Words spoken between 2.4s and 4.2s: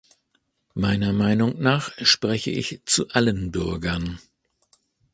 ich zu allen Bürgern.